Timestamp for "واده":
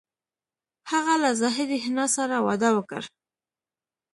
2.45-2.69